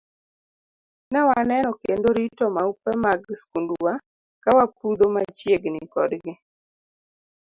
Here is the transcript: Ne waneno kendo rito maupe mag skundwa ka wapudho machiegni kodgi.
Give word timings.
Ne 1.11 1.19
waneno 1.29 1.69
kendo 1.81 2.07
rito 2.17 2.45
maupe 2.55 2.91
mag 3.03 3.21
skundwa 3.41 3.93
ka 4.43 4.49
wapudho 4.57 5.05
machiegni 5.15 5.81
kodgi. 5.93 6.33